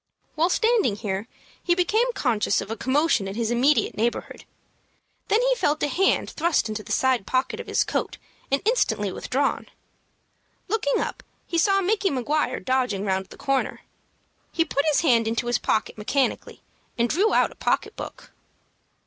While 0.33 0.49
standing 0.49 0.95
here 0.95 1.27
he 1.61 1.75
became 1.75 2.11
conscious 2.13 2.59
of 2.59 2.71
a 2.71 2.75
commotion 2.75 3.27
in 3.27 3.35
his 3.35 3.51
immediate 3.51 3.95
neighborhood. 3.95 4.45
Then 5.27 5.39
he 5.43 5.53
felt 5.55 5.83
a 5.83 5.87
hand 5.87 6.31
thrust 6.31 6.67
into 6.67 6.81
the 6.81 6.91
side 6.91 7.27
pocket 7.27 7.59
of 7.59 7.67
his 7.67 7.83
coat, 7.83 8.17
and 8.49 8.63
instantly 8.65 9.11
withdrawn. 9.11 9.67
Looking 10.67 10.99
up, 10.99 11.21
he 11.45 11.59
saw 11.59 11.81
Micky 11.81 12.09
Maguire 12.09 12.59
dodging 12.59 13.05
round 13.05 13.27
the 13.27 13.37
corner. 13.37 13.81
He 14.51 14.65
put 14.65 14.87
his 14.87 15.01
hand 15.01 15.27
into 15.27 15.45
his 15.45 15.59
pocket 15.59 15.99
mechanically, 15.99 16.63
and 16.97 17.07
drew 17.07 17.31
out 17.31 17.51
a 17.51 17.53
pocket 17.55 17.95
book. 17.95 18.31